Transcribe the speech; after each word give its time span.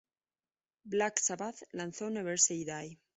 Black 0.83 1.19
Sabbath 1.19 1.61
lanzó 1.73 2.09
"Never 2.09 2.39
Say 2.39 2.65
Die! 2.65 2.97